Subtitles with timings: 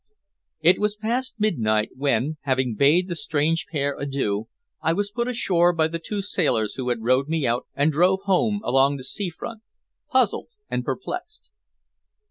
[0.61, 4.47] It was past midnight when, having bade the strange pair adieu,
[4.81, 8.21] I was put ashore by the two sailors who had rowed me out and drove
[8.23, 9.61] home along the sea front,
[10.09, 11.51] puzzled and perplexed.